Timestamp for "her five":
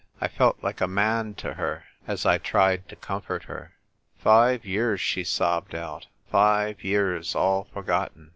3.43-4.65